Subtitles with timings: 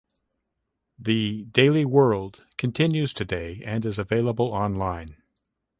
[0.97, 5.17] The "Daily World" continues today and is available online.